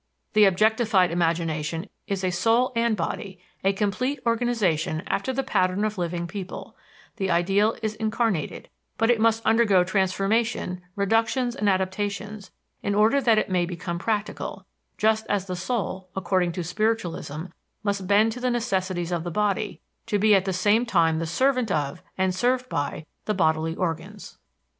The 0.33 0.45
objectified 0.45 1.11
imagination 1.11 1.85
is 2.07 2.25
soul 2.35 2.71
and 2.75 2.97
body, 2.97 3.39
a 3.63 3.71
complete 3.71 4.19
organization 4.25 5.03
after 5.05 5.31
the 5.31 5.43
pattern 5.43 5.85
of 5.85 5.99
living 5.99 6.25
people; 6.25 6.75
the 7.17 7.29
ideal 7.29 7.77
is 7.83 7.93
incarnated, 7.93 8.67
but 8.97 9.11
it 9.11 9.19
must 9.21 9.45
undergo 9.45 9.83
transformation, 9.83 10.81
reductions 10.95 11.55
and 11.55 11.69
adaptations, 11.69 12.49
in 12.81 12.95
order 12.95 13.21
that 13.21 13.37
it 13.37 13.51
may 13.51 13.67
become 13.67 13.99
practical 13.99 14.65
just 14.97 15.27
as 15.29 15.45
the 15.45 15.55
soul, 15.55 16.09
according 16.15 16.51
to 16.53 16.63
spiritualism, 16.63 17.43
must 17.83 18.07
bend 18.07 18.31
to 18.31 18.39
the 18.39 18.49
necessities 18.49 19.11
of 19.11 19.23
the 19.23 19.29
body, 19.29 19.81
to 20.07 20.17
be 20.17 20.33
at 20.33 20.45
the 20.45 20.51
same 20.51 20.83
time 20.83 21.19
the 21.19 21.27
servant 21.27 21.71
of, 21.71 22.01
and 22.17 22.33
served 22.33 22.67
by, 22.69 23.05
the 23.25 23.35
bodily 23.35 23.75
organs. 23.75 24.39